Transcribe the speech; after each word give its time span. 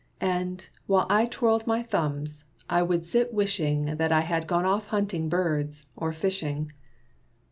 And, 0.19 0.67
while 0.87 1.05
I 1.11 1.27
twirled 1.27 1.67
my 1.67 1.83
thumbs, 1.83 2.43
I 2.67 2.81
would 2.81 3.05
sit 3.05 3.35
wishing 3.35 3.97
That 3.97 4.11
I 4.11 4.21
had 4.21 4.47
gone 4.47 4.65
off 4.65 4.87
hunting 4.87 5.29
birds, 5.29 5.91
or 5.95 6.11
fishing. 6.11 6.71